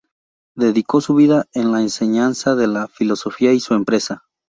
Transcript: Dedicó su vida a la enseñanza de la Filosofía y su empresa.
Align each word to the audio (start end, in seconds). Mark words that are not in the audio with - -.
Dedicó 0.55 0.99
su 0.99 1.13
vida 1.13 1.45
a 1.53 1.59
la 1.59 1.79
enseñanza 1.81 2.55
de 2.55 2.65
la 2.65 2.87
Filosofía 2.87 3.53
y 3.53 3.59
su 3.59 3.75
empresa. 3.75 4.23